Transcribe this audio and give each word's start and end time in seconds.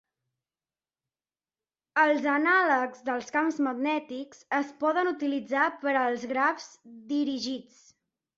Els 2.03 2.25
anàlegs 2.35 3.03
dels 3.09 3.27
camps 3.35 3.59
magnètics 3.67 4.41
es 4.61 4.73
poden 4.85 5.11
utilitzar 5.13 5.67
per 5.85 5.95
als 6.07 6.27
grafs 6.33 6.67
dirigits. 7.15 7.81